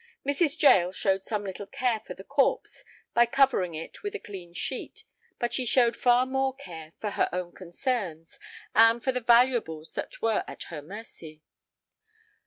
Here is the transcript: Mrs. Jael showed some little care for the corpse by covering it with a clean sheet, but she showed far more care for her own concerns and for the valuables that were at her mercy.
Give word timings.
Mrs. 0.25 0.59
Jael 0.59 0.91
showed 0.91 1.21
some 1.21 1.43
little 1.45 1.67
care 1.67 1.99
for 1.99 2.15
the 2.15 2.23
corpse 2.23 2.83
by 3.13 3.27
covering 3.27 3.75
it 3.75 4.01
with 4.01 4.15
a 4.15 4.19
clean 4.19 4.51
sheet, 4.51 5.03
but 5.37 5.53
she 5.53 5.63
showed 5.63 5.95
far 5.95 6.25
more 6.25 6.55
care 6.55 6.93
for 6.99 7.11
her 7.11 7.29
own 7.31 7.51
concerns 7.51 8.39
and 8.73 9.03
for 9.03 9.11
the 9.11 9.21
valuables 9.21 9.93
that 9.93 10.19
were 10.19 10.43
at 10.47 10.63
her 10.73 10.81
mercy. 10.81 11.43